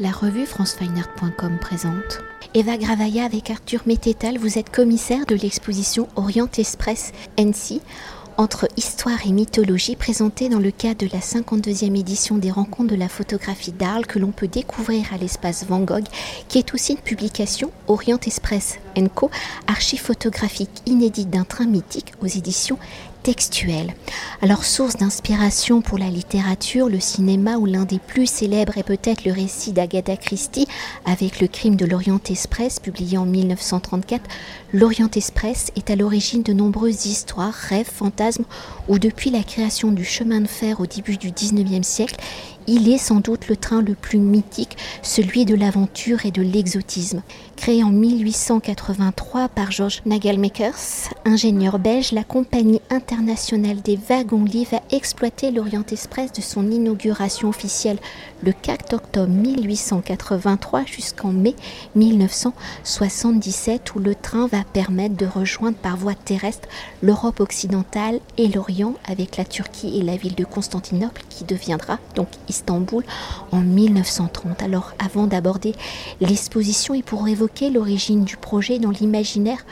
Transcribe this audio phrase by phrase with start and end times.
[0.00, 2.20] La revue francefineart.com présente.
[2.54, 7.80] Eva Gravaya avec Arthur Mététal, vous êtes commissaire de l'exposition Orient Express NC
[8.36, 12.96] entre histoire et mythologie présentée dans le cadre de la 52e édition des rencontres de
[12.96, 16.06] la photographie d'Arles que l'on peut découvrir à l'espace Van Gogh
[16.46, 18.78] qui est aussi une publication Orient Express
[19.14, 19.30] Co,
[19.66, 22.78] archive photographique inédite d'un train mythique aux éditions
[23.28, 23.92] textuelles.
[24.40, 29.26] Alors, source d'inspiration pour la littérature, le cinéma ou l'un des plus célèbres est peut-être
[29.26, 30.66] le récit d'Agatha Christie
[31.04, 34.22] avec Le crime de l'Orient Express, publié en 1934.
[34.72, 38.46] L'Orient Express est à l'origine de nombreuses histoires, rêves, fantasmes,
[38.88, 42.16] où depuis la création du chemin de fer au début du 19e siècle,
[42.68, 47.22] il est sans doute le train le plus mythique, celui de l'aventure et de l'exotisme.
[47.56, 55.50] Créé en 1883 par George Nagelmakers, ingénieur belge, la compagnie internationale des wagons-lits va exploiter
[55.50, 57.98] l'Orient Express de son inauguration officielle
[58.42, 61.56] le 4 octobre 1883 jusqu'en mai
[61.96, 66.68] 1977 où le train va permettre de rejoindre par voie terrestre
[67.02, 72.28] l'Europe occidentale et l'Orient avec la Turquie et la ville de Constantinople qui deviendra donc
[72.58, 73.04] Istanbul
[73.52, 74.62] en 1930.
[74.62, 75.74] Alors avant d'aborder
[76.20, 79.64] l'exposition et pour évoquer l'origine du projet dans l'imaginaire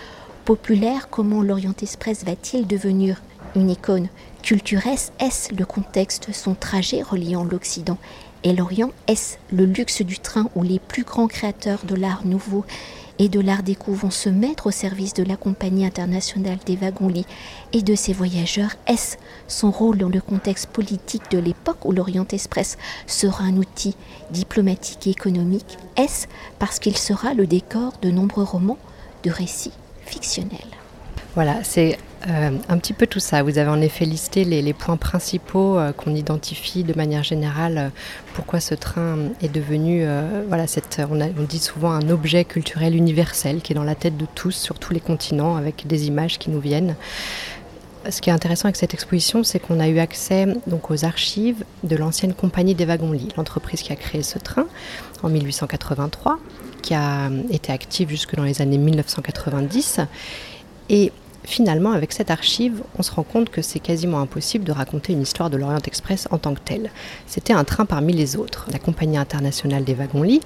[0.45, 3.23] populaire, comment l'Orient Express va-t-il devenir
[3.57, 4.09] une icône
[4.43, 4.99] culturelle?
[5.19, 7.99] Est-ce le contexte son trajet reliant l'Occident
[8.45, 8.93] et l'Orient?
[9.09, 12.65] Est-ce le luxe du train où les plus grands créateurs de l'art nouveau
[13.19, 17.27] et de l'art déco vont se mettre au service de la compagnie internationale des wagons-lits
[17.73, 18.73] et de ses voyageurs.
[18.87, 19.17] Est-ce
[19.49, 23.97] son rôle dans le contexte politique de l'époque où l'Orient Express sera un outil
[24.31, 25.79] diplomatique et économique?
[25.97, 26.27] Est-ce
[26.59, 28.79] parce qu'il sera le décor de nombreux romans
[29.25, 29.73] de récits
[30.05, 30.86] fictionnels?
[31.37, 31.99] Voilà, c'est
[32.29, 33.43] euh, un petit peu tout ça.
[33.43, 37.77] Vous avez en effet listé les, points principaux euh, qu'on identifie de manière générale.
[37.77, 37.89] Euh,
[38.33, 40.07] pourquoi ce train est devenu,
[40.49, 40.65] voilà,
[41.11, 44.53] on, on, dit souvent un objet culturel universel qui est dans la tête de tous
[44.53, 46.97] sur tous les continents avec des images qui nous viennent.
[48.09, 51.65] Ce qui est intéressant avec cette exposition, c'est qu'on a eu accès donc aux archives
[51.83, 54.67] de l'ancienne compagnie des wagons-lits, l'entreprise qui a créé ce train
[55.23, 56.39] en 1883,
[56.81, 60.01] qui a été active jusque dans les années 1990.
[60.89, 61.13] Et
[61.47, 65.23] finalement, avec cette archive, on se rend compte que c'est quasiment impossible de raconter une
[65.23, 66.91] histoire de l'Orient Express en tant que telle.
[67.27, 68.67] C'était un train parmi les autres.
[68.71, 70.43] La Compagnie internationale des wagons-lits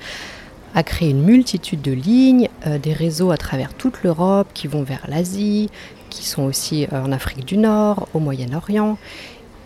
[0.74, 4.84] a créé une multitude de lignes, euh, des réseaux à travers toute l'Europe qui vont
[4.84, 5.70] vers l'Asie,
[6.10, 8.98] qui sont aussi euh, en Afrique du Nord, au Moyen-Orient.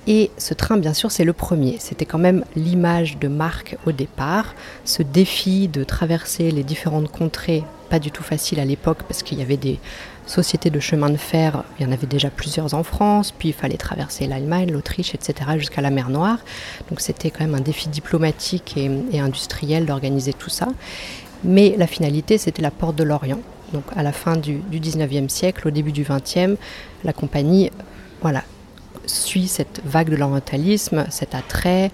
[0.06, 1.76] Et ce train, bien sûr, c'est le premier.
[1.80, 4.54] C'était quand même l'image de marque au départ.
[4.84, 9.38] Ce défi de traverser les différentes contrées, pas du tout facile à l'époque parce qu'il
[9.38, 9.80] y avait des
[10.26, 13.54] sociétés de chemin de fer, il y en avait déjà plusieurs en France, puis il
[13.54, 15.50] fallait traverser l'Allemagne, l'Autriche, etc.
[15.58, 16.38] jusqu'à la mer Noire.
[16.88, 20.68] Donc c'était quand même un défi diplomatique et, industriel d'organiser tout ça.
[21.44, 23.40] Mais la finalité, c'était la porte de l'Orient.
[23.72, 26.56] Donc à la fin du, du 19e siècle, au début du 20e,
[27.04, 27.70] la compagnie
[28.22, 28.42] voilà,
[29.06, 31.90] suit cette vague de l'orientalisme, cet attrait,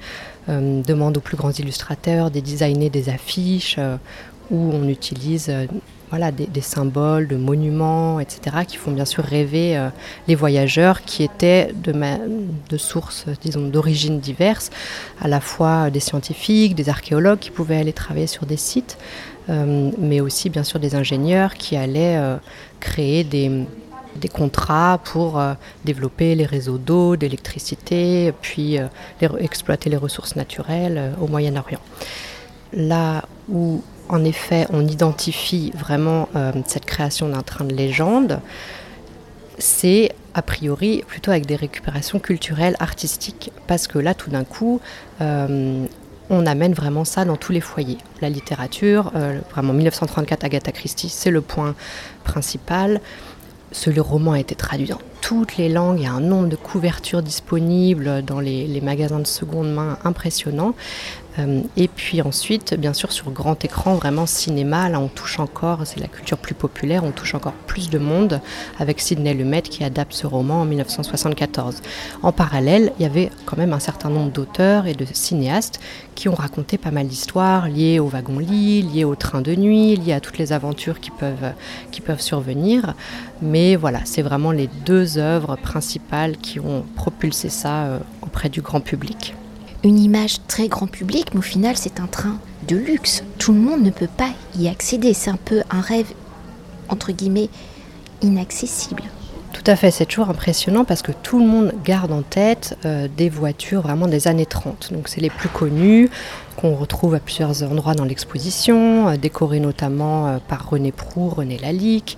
[0.48, 3.96] euh, demande aux plus grands illustrateurs de designer des affiches euh,
[4.50, 5.66] où on utilise euh,
[6.10, 9.80] voilà, des, symboles, de monuments, etc., qui font bien sûr rêver
[10.26, 14.70] les voyageurs qui étaient de, sources, disons, d'origines diverses,
[15.20, 18.98] à la fois des scientifiques, des archéologues qui pouvaient aller travailler sur des sites,
[19.46, 22.18] mais aussi bien sûr des ingénieurs qui allaient
[22.80, 23.66] créer des,
[24.32, 28.86] contrats pour euh, développer les réseaux d'eau, d'électricité, puis euh,
[29.38, 31.80] exploiter les ressources naturelles euh, au Moyen-Orient.
[32.72, 36.28] Là où, en effet, on identifie vraiment
[36.66, 38.40] cette création d'un train de légende,
[39.58, 44.80] c'est a priori plutôt avec des récupérations culturelles, artistiques, parce que là, tout d'un coup,
[45.20, 47.98] on amène vraiment ça dans tous les foyers.
[48.20, 49.12] La littérature,
[49.50, 51.74] vraiment 1934 Agatha Christie, c'est le point
[52.24, 53.00] principal.
[53.72, 56.56] Ce roman a été traduit dans toutes les langues, il y a un nombre de
[56.56, 60.74] couvertures disponibles dans les, magasins de seconde main impressionnant.
[61.38, 65.80] Euh, et puis ensuite, bien sûr, sur grand écran, vraiment cinéma, là on touche encore,
[65.84, 68.40] c'est la culture plus populaire, on touche encore plus de monde
[68.78, 71.82] avec Sidney Lumet qui adapte ce roman en 1974.
[72.22, 75.80] En parallèle, il y avait quand même un certain nombre d'auteurs et de cinéastes
[76.14, 80.12] qui ont raconté pas mal d'histoires liées au wagon-lit, liées au train de nuit, liées
[80.12, 81.52] à toutes les aventures qui peuvent,
[81.90, 82.94] qui peuvent survenir.
[83.40, 88.60] Mais voilà, c'est vraiment les deux œuvres principales qui ont propulsé ça euh, auprès du
[88.60, 89.34] grand public.
[89.82, 92.38] Une image très grand public, mais au final c'est un train
[92.68, 93.24] de luxe.
[93.38, 95.14] Tout le monde ne peut pas y accéder.
[95.14, 96.12] C'est un peu un rêve,
[96.88, 97.48] entre guillemets,
[98.22, 99.02] inaccessible.
[99.52, 103.08] Tout à fait, c'est toujours impressionnant parce que tout le monde garde en tête euh,
[103.14, 104.92] des voitures vraiment des années 30.
[104.92, 106.08] Donc c'est les plus connues
[106.56, 111.58] qu'on retrouve à plusieurs endroits dans l'exposition, euh, décorées notamment euh, par René Prou, René
[111.58, 112.16] Lalique.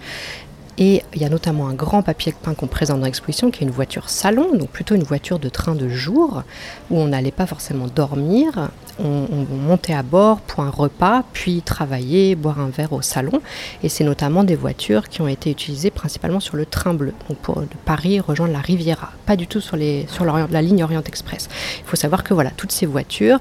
[0.78, 3.66] Et il y a notamment un grand papier peint qu'on présente dans l'exposition qui est
[3.66, 6.42] une voiture salon, donc plutôt une voiture de train de jour,
[6.90, 12.34] où on n'allait pas forcément dormir, on, montait à bord pour un repas, puis travailler,
[12.34, 13.40] boire un verre au salon.
[13.82, 17.38] Et c'est notamment des voitures qui ont été utilisées principalement sur le train bleu, donc
[17.38, 21.02] pour de Paris rejoindre la Riviera, pas du tout sur, les, sur la ligne Orient
[21.02, 21.48] Express.
[21.78, 23.38] Il faut savoir que voilà, toutes ces voitures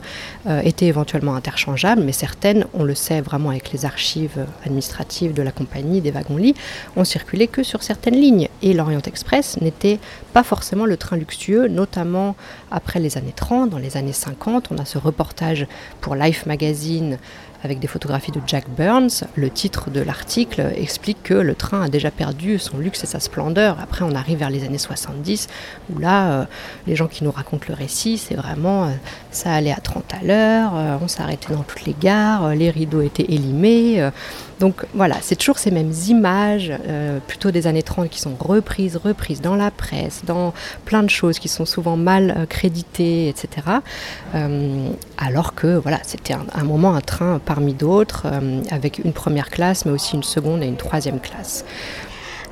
[0.48, 5.42] euh, étaient éventuellement interchangeables, mais certaines, on le sait vraiment avec les archives administratives de
[5.42, 6.56] la compagnie, des wagons-lits,
[6.96, 7.21] ont circulé
[7.52, 8.48] que sur certaines lignes.
[8.62, 10.00] Et l'Orient Express n'était
[10.34, 12.36] pas forcément le train luxueux, notamment
[12.70, 15.68] après les années 30, dans les années 50, on a ce reportage
[16.00, 17.18] pour Life Magazine
[17.64, 19.24] avec des photographies de Jack Burns.
[19.36, 23.20] Le titre de l'article explique que le train a déjà perdu son luxe et sa
[23.20, 23.78] splendeur.
[23.80, 25.48] Après, on arrive vers les années 70,
[25.94, 26.46] où là, euh,
[26.88, 28.90] les gens qui nous racontent le récit, c'est vraiment, euh,
[29.32, 33.02] ça allait à 30 à l'heure, euh, on s'arrêtait dans toutes les gares, les rideaux
[33.02, 34.10] étaient élimés.
[34.62, 36.72] Donc voilà, c'est toujours ces mêmes images,
[37.28, 40.54] plutôt des années 30, qui sont reprises, reprises dans la presse, dans
[40.86, 43.48] plein de choses qui sont souvent mal créditées, etc.
[45.18, 49.86] alors que voilà, c'était un, moment, un train parmi d'autres, euh, avec une première classe,
[49.86, 51.66] mais aussi une seconde et une troisième classe.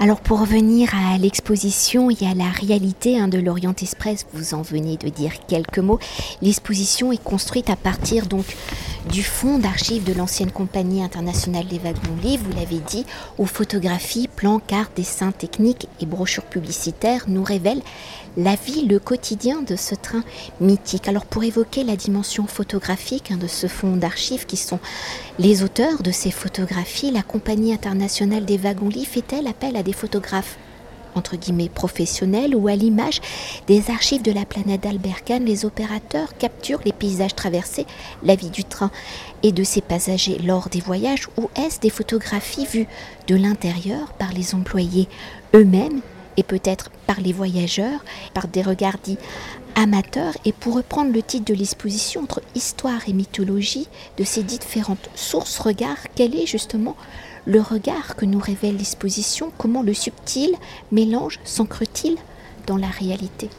[0.02, 4.62] Alors pour revenir à l'exposition et à la réalité hein, de l'Orient Express, vous en
[4.62, 6.00] venez de dire quelques mots.
[6.42, 8.46] L'exposition est construite à partir donc
[9.12, 13.06] du fonds d'archives de l'ancienne compagnie internationale des wagons-lits, vous l'avez dit,
[13.38, 17.84] où photographies, plans, cartes, dessins techniques et brochures publicitaires nous révèlent
[18.38, 20.24] la vie, le quotidien de ce train
[20.60, 21.08] mythique.
[21.08, 24.80] Alors pour évoquer la dimension photographique hein, de ce fonds d'archives qui sont
[25.38, 30.58] les auteurs de ces photographies, la compagnie internationale des wagons-lits fait-elle appel à des photographes
[31.16, 33.20] entre guillemets professionnels ou à l'image
[33.68, 37.86] des archives de la planète d'Albert Kahn, les opérateurs capturent les paysages traversés,
[38.24, 38.92] la vie du train
[39.44, 42.88] et de ses passagers lors des voyages ou est-ce des photographies vues
[43.28, 45.08] de l'intérieur par les employés
[45.56, 46.02] eux-mêmes
[46.40, 48.00] et peut-être par les voyageurs,
[48.34, 49.18] par des regards dits
[49.76, 50.34] amateurs.
[50.46, 53.88] Et pour reprendre le titre de l'exposition entre histoire et mythologie
[54.18, 56.96] de ces différentes sources regards, quel est justement
[57.46, 59.52] le regard que nous révèle l'exposition?
[59.58, 60.56] Comment le subtil
[60.92, 62.16] mélange s'ancre-t-il
[62.68, 63.50] dans la réalité?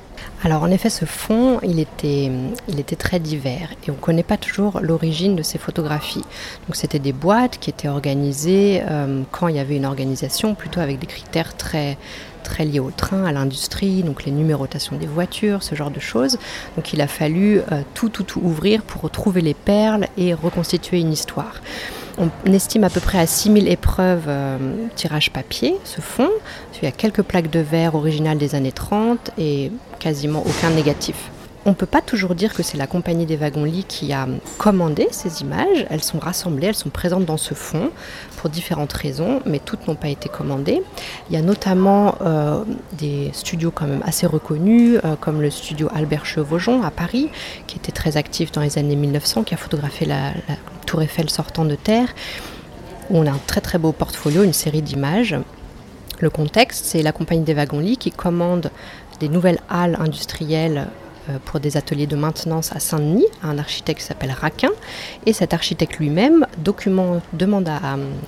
[0.43, 2.31] Alors en effet, ce fond, il était,
[2.69, 6.25] il était très divers et on ne connaît pas toujours l'origine de ces photographies.
[6.67, 10.81] Donc c'était des boîtes qui étaient organisées euh, quand il y avait une organisation, plutôt
[10.81, 11.99] avec des critères très,
[12.43, 16.39] très liés au train, à l'industrie, donc les numérotations des voitures, ce genre de choses.
[16.77, 21.01] Donc il a fallu euh, tout, tout, tout ouvrir pour retrouver les perles et reconstituer
[21.01, 21.61] une histoire.
[22.19, 24.59] On estime à peu près à 6000 épreuves euh,
[24.95, 26.29] tirage papier, ce fond.
[26.83, 31.31] Il y a quelques plaques de verre originales des années 30 et quasiment aucun négatif.
[31.67, 34.27] On ne peut pas toujours dire que c'est la compagnie des wagons-lits qui a
[34.57, 35.87] commandé ces images.
[35.91, 37.91] Elles sont rassemblées, elles sont présentes dans ce fond
[38.39, 40.83] pour différentes raisons, mais toutes n'ont pas été commandées.
[41.29, 42.65] Il y a notamment euh,
[42.95, 47.29] des studios quand même assez reconnus, euh, comme le studio Albert Chevaujon à Paris,
[47.67, 50.33] qui était très actif dans les années 1900, qui a photographié la,
[50.87, 52.09] Tour Eiffel sortant de terre,
[53.11, 55.37] où on a un très très beau portfolio, une série d'images.
[56.21, 58.71] Le contexte, c'est la compagnie des wagons-lits qui commande
[59.21, 60.89] des nouvelles halles industrielles
[61.45, 64.71] pour des ateliers de maintenance à Saint-Denis, à un architecte qui s'appelle Raquin.
[65.27, 66.47] Et cet architecte lui-même
[67.33, 67.81] demande à,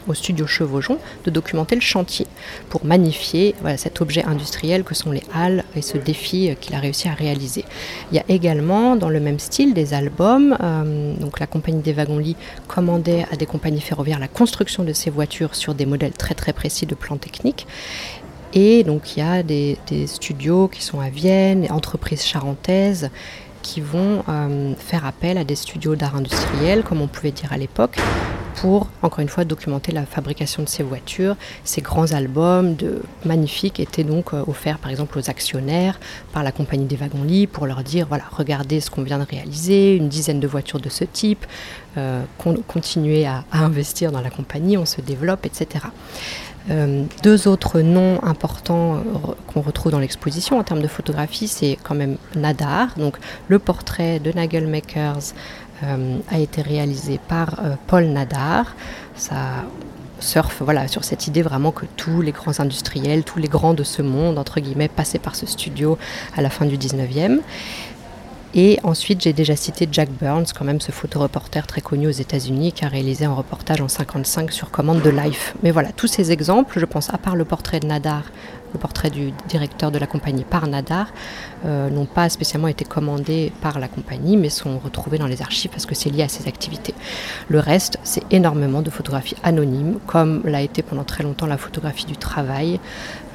[0.08, 2.26] au studio Chevaujon de documenter le chantier
[2.68, 6.78] pour magnifier cet objet industriel que sont les halles et ce défi euh, qu'il a
[6.78, 7.64] réussi à réaliser.
[8.10, 10.56] Il y a également dans le même style des albums.
[10.60, 12.36] Euh, donc la compagnie des wagons-lits
[12.68, 16.52] commandait à des compagnies ferroviaires la construction de ces voitures sur des modèles très très
[16.52, 17.66] précis de plans techniques.
[18.54, 23.10] Et donc il y a des, studios qui sont à Vienne, entreprises charentaises
[23.62, 27.56] qui vont euh, faire appel à des studios d'art industriel, comme on pouvait dire à
[27.56, 27.96] l'époque,
[28.56, 31.36] pour, encore une fois, documenter la fabrication de ces voitures.
[31.64, 35.98] Ces grands albums de magnifiques étaient donc euh, offerts, par exemple, aux actionnaires
[36.32, 39.96] par la compagnie des wagons-lits pour leur dire, voilà, regardez ce qu'on vient de réaliser,
[39.96, 41.46] une dizaine de voitures de ce type,
[41.96, 42.22] euh,
[42.66, 45.86] continuez à, investir dans la compagnie, on se développe, etc.
[46.70, 49.00] Euh, deux autres noms importants euh,
[49.48, 52.94] qu'on retrouve dans l'exposition en termes de photographie, c'est quand même Nadar.
[52.96, 53.16] Donc
[53.48, 55.34] le portrait de Nagelmakers
[55.82, 58.74] euh, a été réalisé par Paul Nadar.
[59.16, 59.64] Ça
[60.20, 63.82] surfe voilà, sur cette idée vraiment que tous les grands industriels, tous les grands de
[63.82, 65.98] ce monde, entre guillemets, passaient par ce studio
[66.36, 67.40] à la fin du 19e.
[68.54, 72.72] Et ensuite, j'ai déjà cité Jack Burns, quand même ce photoreporter très connu aux États-Unis
[72.72, 75.54] qui a réalisé un reportage en 55 sur commande de Life.
[75.62, 78.24] Mais voilà, tous ces exemples, je pense, à part le portrait de Nadar,
[78.72, 81.08] le portrait du directeur de la compagnie par Nadar,
[81.64, 85.70] euh, n'ont pas spécialement été commandés par la compagnie, mais sont retrouvés dans les archives
[85.70, 86.94] parce que c'est lié à ses activités.
[87.48, 92.06] Le reste, c'est énormément de photographies anonymes, comme l'a été pendant très longtemps la photographie
[92.06, 92.80] du travail,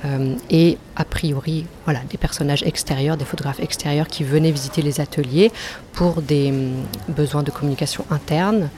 [0.06, 5.02] euh, et a priori voilà, des personnages extérieurs, des photographes extérieurs qui venaient visiter les
[5.02, 5.52] ateliers
[5.94, 8.70] pour des hum, besoins de communication interne,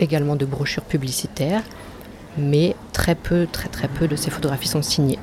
[0.00, 1.62] également de brochures publicitaires,
[2.38, 5.18] mais très peu, très très peu de ces photographies sont signées.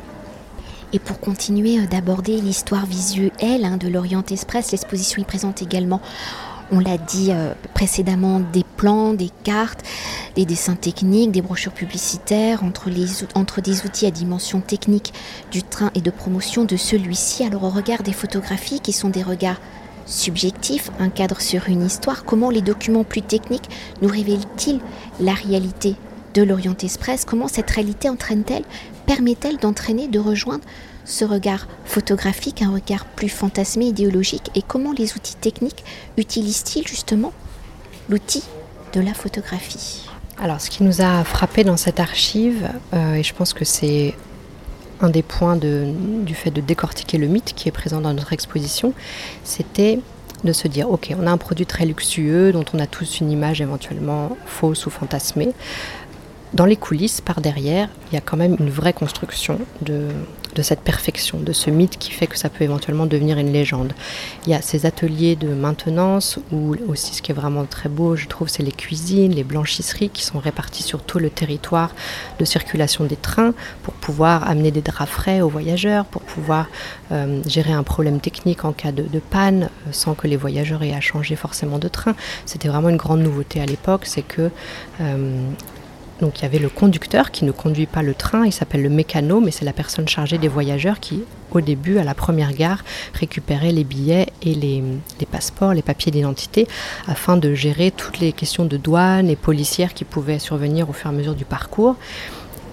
[0.93, 6.01] Et pour continuer euh, d'aborder l'histoire visuelle hein, de l'Orient Express, l'exposition y présente également
[6.71, 9.83] on l'a dit euh, précédemment, des plans, des cartes,
[10.36, 15.13] des dessins techniques, des brochures publicitaires, entre, les, entre des outils à dimension technique
[15.51, 17.43] du train et de promotion de celui-ci.
[17.43, 19.60] Alors au regard des photographies qui sont des regards
[20.05, 23.69] subjectifs, un cadre sur une histoire, comment les documents plus techniques
[24.01, 24.79] nous révèlent-ils
[25.19, 25.95] la réalité
[26.33, 27.25] de l'Orient Express?
[27.25, 28.63] Comment cette réalité entraîne-t-elle,
[29.05, 30.63] permet-elle d'entraîner, de rejoindre
[31.05, 35.84] ce regard photographique, un regard plus fantasmé, idéologique, et comment les outils techniques
[36.17, 37.34] utilisent-ils justement
[38.10, 38.43] l'outil
[38.93, 40.08] de la photographie?
[40.39, 44.15] Alors, ce qui nous a frappé dans cette archive, euh, et je pense que c'est
[45.01, 48.93] un des points du fait de décortiquer le mythe qui est présent dans notre exposition,
[49.43, 50.00] c'était
[50.43, 53.31] de se dire, ok, on a un produit très luxueux dont on a tous une
[53.31, 55.50] image éventuellement fausse ou fantasmée
[56.53, 60.10] dans les coulisses, par derrière, il y a quand même une vraie construction de,
[60.62, 63.93] cette perfection, de ce mythe qui fait que ça peut éventuellement devenir une légende.
[64.46, 68.17] Il y a ces ateliers de maintenance où aussi ce qui est vraiment très beau,
[68.17, 71.96] je trouve, c'est les cuisines, les blanchisseries qui sont réparties sur tout le territoire
[72.38, 73.53] de circulation des trains
[73.84, 76.67] pour pouvoir amener des draps frais aux voyageurs, pour pouvoir
[77.13, 80.93] euh, gérer un problème technique en cas de, panne euh, sans que les voyageurs aient
[80.93, 82.13] à changer forcément de train.
[82.46, 84.51] C'était vraiment une grande nouveauté à l'époque, c'est que
[85.00, 85.50] euh,
[86.21, 88.89] donc il y avait le conducteur qui ne conduit pas le train, il s'appelle le
[88.89, 92.83] mécano, mais c'est la personne chargée des voyageurs qui, au début, à la première gare,
[93.13, 94.83] récupérait les billets et les,
[95.25, 96.67] passeports, les papiers d'identité,
[97.07, 101.09] afin de gérer toutes les questions de douane et policières qui pouvaient survenir au fur
[101.09, 101.95] et à mesure du parcours,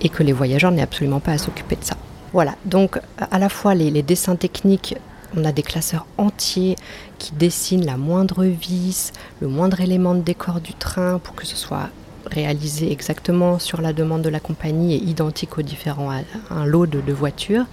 [0.02, 1.96] et que les voyageurs n'aient absolument pas à s'occuper de ça.
[2.34, 4.94] Voilà, donc à la fois les, dessins techniques
[5.36, 6.76] on a des classeurs entiers
[7.18, 11.56] qui dessinent la moindre vis, le moindre élément de décor du train pour que ce
[11.56, 11.90] soit
[12.30, 16.10] réalisé exactement sur la demande de la compagnie et identique aux différents
[16.50, 17.64] un lot de, voitures.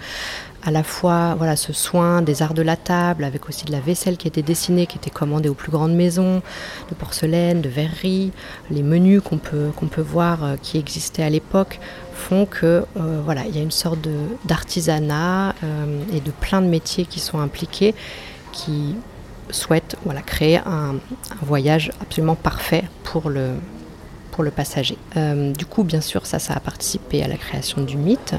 [0.62, 3.78] À la fois voilà ce soin des arts de la table avec aussi de la
[3.78, 6.42] vaisselle qui était dessinée qui était commandée aux plus grandes maisons
[6.88, 8.32] de porcelaine de verrerie.
[8.70, 11.78] Les menus qu'on peut qu'on peut voir euh, qui existaient à l'époque
[12.14, 14.08] font que euh, voilà il y a une sorte
[14.44, 17.94] d'artisanat euh, et de plein de métiers qui sont impliqués
[18.52, 18.96] qui
[19.50, 20.96] souhaitent voilà créer un
[21.42, 23.50] voyage absolument parfait pour le
[24.42, 24.98] le passager.
[25.16, 28.34] Euh, du coup, bien sûr, ça, ça a participé à la création du mythe.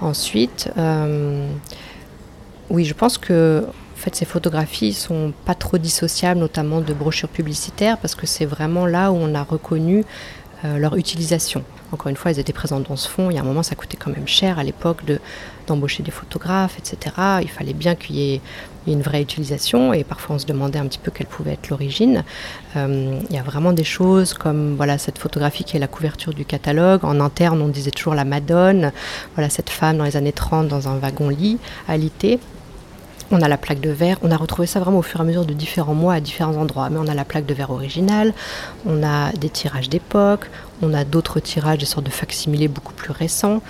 [0.00, 1.48] Ensuite, euh,
[2.70, 7.28] oui, je pense que en fait, ces photographies sont pas trop dissociables, notamment de brochures
[7.28, 10.04] publicitaires, parce que c'est vraiment là où on a reconnu
[10.64, 11.62] euh, leur utilisation.
[11.92, 13.30] Encore une fois, elles étaient présentes dans ce fond.
[13.30, 15.20] Il y a un moment, ça coûtait quand même cher à l'époque de,
[15.66, 17.14] d'embaucher des photographes, etc.
[17.42, 18.40] Il fallait bien qu'il y ait
[18.86, 22.24] une vraie utilisation et parfois on se demandait un petit peu quelle pouvait être l'origine.
[22.76, 26.34] Euh, il y a vraiment des choses comme voilà cette photographie qui est la couverture
[26.34, 27.04] du catalogue.
[27.04, 28.92] En interne, on disait toujours la Madone.
[29.34, 31.58] Voilà cette femme dans les années 30 dans un wagon-lit
[31.88, 32.40] alité.
[33.34, 35.24] On a la plaque de verre, on a retrouvé ça vraiment au fur et à
[35.24, 36.90] mesure de différents mois à différents endroits.
[36.90, 38.34] Mais on a la plaque de verre originale,
[38.84, 40.50] on a des tirages d'époque,
[40.82, 43.62] on a d'autres tirages, des sortes de facsimilés beaucoup plus récents.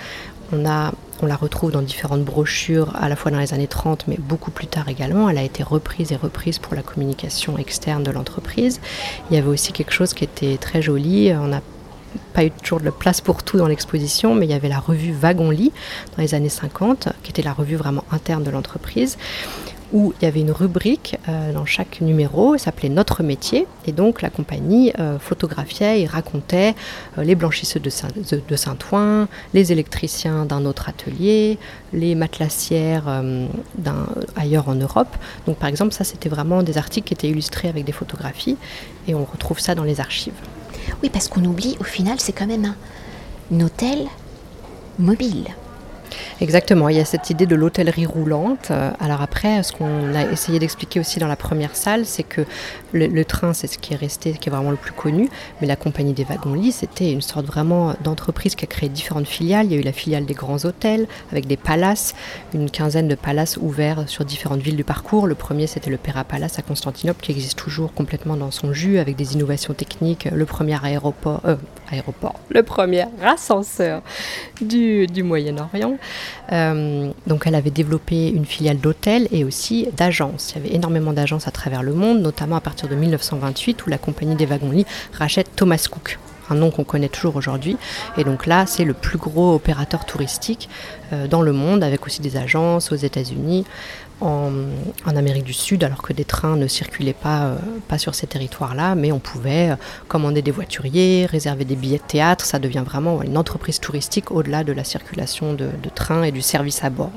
[0.51, 0.91] On, a,
[1.23, 4.51] on la retrouve dans différentes brochures, à la fois dans les années 30, mais beaucoup
[4.51, 5.29] plus tard également.
[5.29, 8.81] Elle a été reprise et reprise pour la communication externe de l'entreprise.
[9.29, 11.31] Il y avait aussi quelque chose qui était très joli.
[11.33, 11.61] On n'a
[12.33, 15.13] pas eu toujours de place pour tout dans l'exposition, mais il y avait la revue
[15.13, 15.71] Wagon-Lit
[16.17, 19.17] dans les années 50, qui était la revue vraiment interne de l'entreprise
[19.93, 24.21] où il y avait une rubrique euh, dans chaque numéro, s'appelait Notre métier, et donc
[24.23, 26.73] la compagnie euh, photographiait et racontait
[27.17, 31.59] euh, les blanchisseurs de, Saint, de Saint-Ouen, les électriciens d'un autre atelier,
[31.93, 33.03] les matelassières
[34.35, 35.15] ailleurs en Europe.
[35.45, 38.57] Donc par exemple, ça c'était vraiment des articles qui étaient illustrés avec des photographies,
[39.07, 40.33] et on retrouve ça dans les archives.
[41.03, 42.73] Oui, parce qu'on oublie, au final, c'est quand même
[43.53, 44.07] un hôtel
[44.97, 45.45] mobile.
[46.43, 48.67] Exactement, il y a cette idée de l'hôtellerie roulante.
[48.69, 52.41] Euh, alors après, ce qu'on a essayé d'expliquer aussi dans la première salle, c'est que
[52.91, 55.29] le, train, c'est ce qui est resté, qui est vraiment le plus connu,
[55.61, 59.67] mais la compagnie des wagons-lits, c'était une sorte vraiment d'entreprise qui a créé différentes filiales.
[59.67, 62.13] Il y a eu la filiale des grands hôtels, avec des palaces,
[62.53, 65.27] une quinzaine de palaces ouverts sur différentes villes du parcours.
[65.27, 68.97] Le premier, c'était le Pera Palace à Constantinople, qui existe toujours complètement dans son jus,
[68.97, 70.27] avec des innovations techniques.
[70.29, 71.55] Le premier aéroport, euh,
[71.93, 74.01] aéroport, le premier ascenseur
[74.61, 75.97] du, Moyen-Orient.
[76.51, 80.53] Euh, donc elle avait développé une filiale d'hôtels et aussi d'agences.
[80.55, 83.89] Il y avait énormément d'agences à travers le monde, notamment à partir de 1928 où
[83.89, 86.19] la compagnie des wagons-lits rachète Thomas Cook
[86.49, 87.77] un nom qu'on connaît toujours aujourd'hui.
[88.17, 90.69] Et donc là, c'est le plus gros opérateur touristique
[91.11, 93.65] euh, dans le monde, avec aussi des agences aux États-Unis,
[94.23, 97.55] en, Amérique du Sud, alors que des trains ne circulaient pas, euh,
[97.87, 99.75] pas sur ces territoires-là, mais on pouvait euh,
[100.07, 102.45] commander des voituriers, réserver des billets de théâtre.
[102.45, 106.83] Ça devient vraiment une entreprise touristique au-delà de la circulation de, trains et du service
[106.83, 107.11] à bord.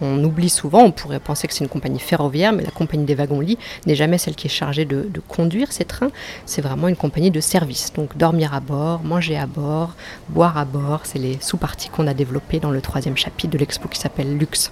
[0.00, 3.14] On oublie souvent, on pourrait penser que c'est une compagnie ferroviaire, mais la compagnie des
[3.14, 6.10] wagons-lits n'est jamais celle qui est chargée de, de conduire ces trains.
[6.46, 7.92] C'est vraiment une compagnie de service.
[7.92, 9.94] Donc dormir à bord, manger à bord,
[10.28, 13.88] boire à bord, c'est les sous-parties qu'on a développées dans le troisième chapitre de l'expo
[13.88, 14.70] qui s'appelle Luxe.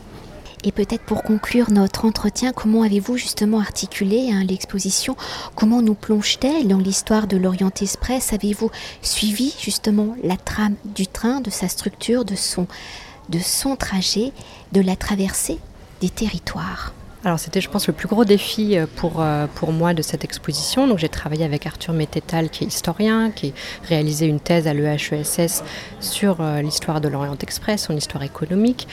[0.65, 5.17] Et peut-être pour conclure notre entretien, comment avez-vous justement articulé hein, l'exposition?
[5.55, 8.33] Comment nous plonge-t-elle dans l'histoire de l'Orient Express?
[8.33, 12.67] Avez-vous suivi justement la trame du train, de sa structure, de son,
[13.77, 14.33] trajet,
[14.73, 15.59] de la traversée
[16.00, 16.93] des territoires?
[17.25, 20.25] Alors c'était je pense le plus gros défi euh, pour, euh, pour moi de cette
[20.25, 20.87] exposition.
[20.87, 24.75] Donc j'ai travaillé avec Arthur Mététal qui est historien, qui a réalisé une thèse à
[24.75, 25.65] l'EHESS
[26.00, 28.87] sur euh, l'histoire de l'Orient Express, son histoire économique.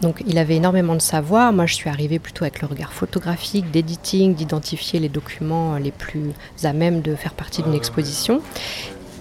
[0.00, 1.52] Donc il avait énormément de savoir.
[1.52, 6.32] Moi, je suis arrivée plutôt avec le regard photographique, d'editing, d'identifier les documents les plus
[6.64, 8.40] à même de faire partie d'une exposition.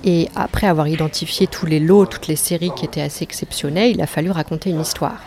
[0.03, 4.01] Et après avoir identifié tous les lots, toutes les séries qui étaient assez exceptionnelles, il
[4.01, 5.19] a fallu raconter une histoire.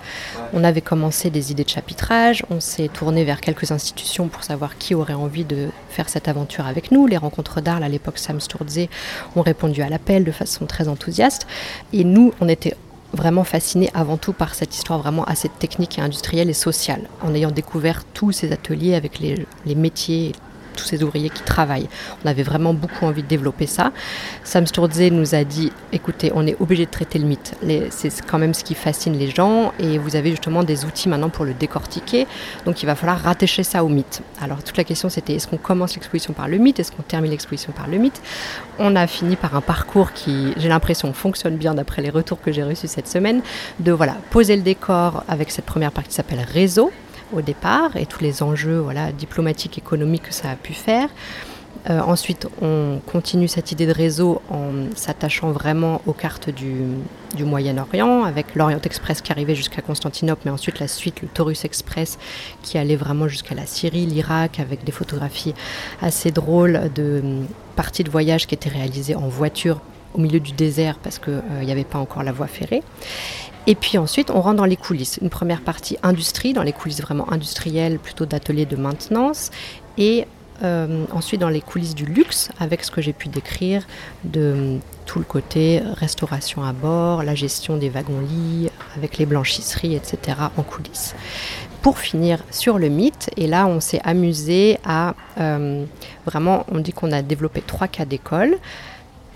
[0.52, 4.78] On avait commencé des idées de chapitrage, on s'est tourné vers quelques institutions pour savoir
[4.78, 7.07] qui aurait envie de faire cette aventure avec nous.
[7.07, 8.87] Les rencontres d'Arles, à l'époque Sam Sturze,
[9.35, 11.47] ont répondu à l'appel de façon très enthousiaste.
[11.92, 12.75] Et nous, on était
[13.12, 17.35] vraiment fasciné avant tout par cette histoire vraiment assez technique et industrielle et sociale, en
[17.35, 20.33] ayant découvert tous ces ateliers avec les, les métiers,
[20.80, 21.88] tous ces ouvriers qui travaillent.
[22.25, 23.92] On avait vraiment beaucoup envie de développer ça.
[24.44, 27.54] Sam Sturze nous a dit, écoutez, on est obligé de traiter le mythe.
[27.90, 31.28] C'est quand même ce qui fascine les gens et vous avez justement des outils maintenant
[31.28, 32.26] pour le décortiquer.
[32.64, 34.22] Donc il va falloir rattacher ça au mythe.
[34.40, 36.80] Alors toute la question c'était, est-ce qu'on commence l'exposition par le mythe?
[36.80, 38.20] Est-ce qu'on termine l'exposition par le mythe?
[38.78, 42.52] On a fini par un parcours qui, j'ai l'impression, fonctionne bien d'après les retours que
[42.52, 43.42] j'ai reçus cette semaine,
[43.80, 46.90] de voilà, poser le décor avec cette première partie qui s'appelle réseau
[47.33, 51.09] au départ et tous les enjeux voilà, diplomatiques, économiques que ça a pu faire.
[51.88, 56.75] Euh, ensuite, on continue cette idée de réseau en s'attachant vraiment aux cartes du,
[57.43, 62.19] Moyen-Orient, avec l'Orient Express qui arrivait jusqu'à Constantinople, mais ensuite la suite, le Taurus Express,
[62.62, 65.55] qui allait vraiment jusqu'à la Syrie, l'Irak, avec des photographies
[66.03, 67.23] assez drôles de
[67.77, 69.81] parties de voyage qui étaient réalisées en voiture
[70.12, 72.83] au milieu du désert parce qu'il euh, n'y avait pas encore la voie ferrée.
[73.66, 75.18] Et puis ensuite, on rentre dans les coulisses.
[75.20, 79.51] Une première partie industrie, dans les coulisses vraiment industrielles, plutôt d'ateliers de maintenance.
[79.99, 80.27] Et
[80.62, 83.87] euh, ensuite dans les coulisses du luxe, avec ce que j'ai pu décrire
[84.25, 90.37] de tout le côté restauration à bord, la gestion des wagons-lits, avec les blanchisseries, etc.
[90.57, 91.14] en coulisses.
[91.81, 95.85] Pour finir sur le mythe, et là on s'est amusé à euh,
[96.27, 98.59] vraiment, on dit qu'on a développé trois cas d'école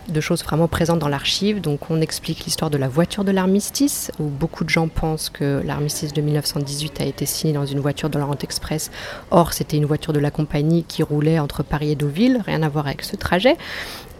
[0.09, 1.61] de choses vraiment présentes dans l'archive.
[1.61, 5.62] Donc on explique l'histoire de la voiture de l'armistice, où beaucoup de gens pensent que
[5.64, 8.90] l'armistice de 1918 a été signé dans une voiture de l'Orient Express.
[9.31, 12.69] Or, c'était une voiture de la compagnie qui roulait entre Paris et Deauville, rien à
[12.69, 13.57] voir avec ce trajet.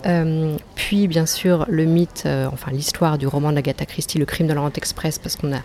[0.07, 4.47] Euh, puis, bien sûr, le mythe, euh, enfin l'histoire du roman d'Agatha Christie, Le crime
[4.47, 5.61] de l'Orient Express, parce qu'on a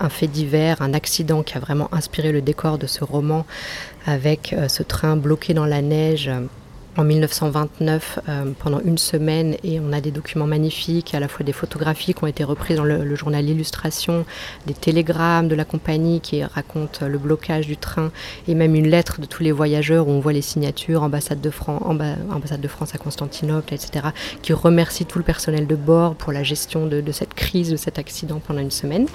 [0.00, 3.44] un fait divers, un accident qui a vraiment inspiré le décor de ce roman,
[4.06, 6.30] avec euh, ce train bloqué dans la neige
[6.96, 11.44] en 1929 euh, pendant une semaine et on a des documents magnifiques, à la fois
[11.44, 14.24] des photographies qui ont été reprises dans le, journal Illustration,
[14.66, 18.10] des télégrammes de la compagnie qui racontent le blocage du train
[18.48, 21.50] et même une lettre de tous les voyageurs où on voit les signatures, ambassade de,
[21.50, 24.08] France à Constantinople, etc.,
[24.42, 27.76] qui remercient tout le personnel de bord pour la gestion de, de cette crise, de
[27.76, 29.06] cet accident pendant une semaine.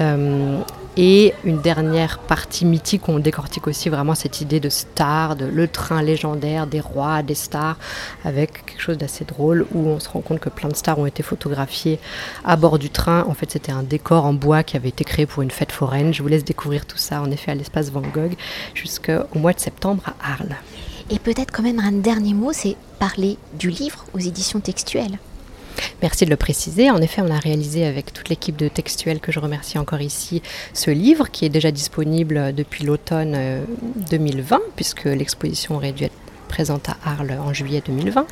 [0.00, 0.60] Euh,
[1.00, 5.46] et une dernière partie mythique où on décortique aussi vraiment cette idée de star, de
[5.46, 7.78] le train légendaire des rois, des stars,
[8.24, 11.06] avec quelque chose d'assez drôle où on se rend compte que plein de stars ont
[11.06, 12.00] été photographiées
[12.44, 13.24] à bord du train.
[13.28, 16.12] En fait, c'était un décor en bois qui avait été créé pour une fête foraine.
[16.12, 18.34] Je vous laisse découvrir tout ça en effet à l'espace Van Gogh
[18.74, 20.56] jusqu'au mois de septembre à Arles.
[21.10, 25.20] Et peut-être quand même un dernier mot, c'est parler du livre aux éditions textuelles.
[26.02, 26.90] Merci de le préciser.
[26.90, 30.42] En effet, on a réalisé avec toute l'équipe de Textuel, que je remercie encore ici,
[30.72, 33.36] ce livre qui est déjà disponible depuis l'automne
[34.10, 36.14] 2020, euh, puisque l'exposition aurait dû être
[36.48, 38.26] présente à Arles en juillet 2020.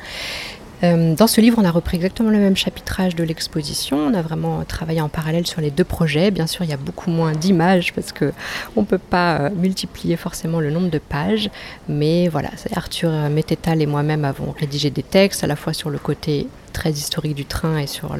[0.82, 3.96] Euh, dans ce livre, on a repris exactement le même chapitrage de l'exposition.
[3.98, 6.30] On a vraiment travaillé en parallèle sur les deux projets.
[6.30, 10.16] Bien sûr, il y a beaucoup moins d'images parce qu'on ne peut pas euh, multiplier
[10.16, 11.50] forcément le nombre de pages.
[11.88, 15.98] Mais voilà, Arthur Mététal et moi-même avons rédigé des textes à la fois sur le
[15.98, 18.16] côté très historique du train et sur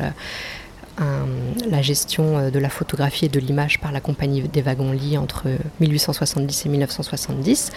[0.98, 5.48] la gestion euh, de la photographie et de l'image par la compagnie des wagons-lits entre
[5.80, 7.72] 1870 et 1970.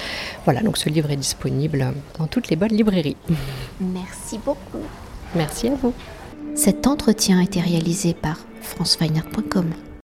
[0.45, 3.17] Voilà, donc ce livre est disponible dans toutes les bonnes librairies.
[3.79, 4.83] Merci beaucoup.
[5.35, 5.93] Merci à vous.
[6.55, 9.71] Cet entretien a été réalisé par franceweiner.com.